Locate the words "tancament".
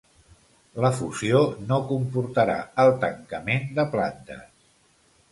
3.03-3.69